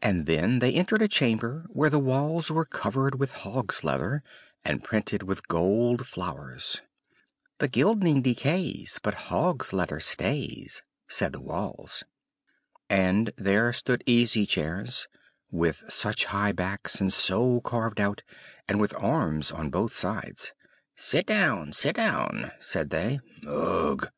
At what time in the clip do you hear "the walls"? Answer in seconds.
1.90-2.50, 11.34-12.04